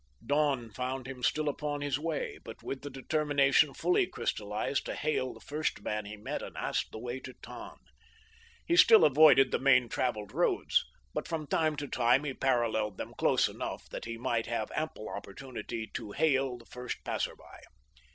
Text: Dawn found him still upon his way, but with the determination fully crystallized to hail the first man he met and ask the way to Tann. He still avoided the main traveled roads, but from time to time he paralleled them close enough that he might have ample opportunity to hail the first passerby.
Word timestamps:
Dawn 0.25 0.71
found 0.71 1.07
him 1.07 1.21
still 1.21 1.47
upon 1.47 1.81
his 1.81 1.99
way, 1.99 2.39
but 2.43 2.63
with 2.63 2.81
the 2.81 2.89
determination 2.89 3.71
fully 3.75 4.07
crystallized 4.07 4.83
to 4.87 4.95
hail 4.95 5.31
the 5.31 5.39
first 5.39 5.83
man 5.83 6.05
he 6.05 6.17
met 6.17 6.41
and 6.41 6.57
ask 6.57 6.89
the 6.89 6.97
way 6.97 7.19
to 7.19 7.33
Tann. 7.43 7.75
He 8.65 8.75
still 8.75 9.05
avoided 9.05 9.51
the 9.51 9.59
main 9.59 9.89
traveled 9.89 10.31
roads, 10.31 10.83
but 11.13 11.27
from 11.27 11.45
time 11.45 11.75
to 11.75 11.87
time 11.87 12.23
he 12.23 12.33
paralleled 12.33 12.97
them 12.97 13.13
close 13.15 13.47
enough 13.47 13.87
that 13.89 14.05
he 14.05 14.17
might 14.17 14.47
have 14.47 14.71
ample 14.75 15.07
opportunity 15.07 15.85
to 15.93 16.13
hail 16.13 16.57
the 16.57 16.65
first 16.65 17.03
passerby. 17.03 17.43